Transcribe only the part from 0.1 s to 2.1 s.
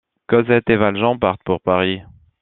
Cosette et Valjean partent pour Paris.